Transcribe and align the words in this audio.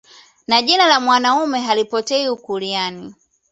Na 0.47 0.61
jina 0.61 0.85
la 0.87 0.99
mwanaume 0.99 1.59
halipotei 1.61 2.29
ukuryani 2.29 3.15